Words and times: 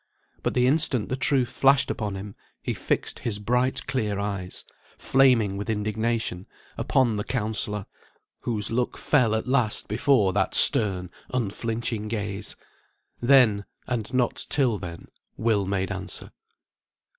But 0.41 0.55
the 0.55 0.65
instant 0.65 1.09
the 1.09 1.15
truth 1.15 1.49
flashed 1.49 1.91
upon 1.91 2.15
him, 2.15 2.33
he 2.63 2.73
fixed 2.73 3.19
his 3.19 3.37
bright 3.37 3.85
clear 3.85 4.17
eyes, 4.17 4.65
flaming 4.97 5.57
with 5.57 5.69
indignation, 5.69 6.47
upon 6.75 7.17
the 7.17 7.23
counsellor, 7.23 7.85
whose 8.39 8.71
look 8.71 8.97
fell 8.97 9.35
at 9.35 9.45
last 9.47 9.87
before 9.87 10.33
that 10.33 10.55
stern 10.55 11.11
unflinching 11.31 12.07
gaze. 12.07 12.55
Then, 13.21 13.63
and 13.85 14.11
not 14.11 14.47
till 14.49 14.79
then, 14.79 15.05
Will 15.37 15.67
made 15.67 15.91
answer. 15.91 16.31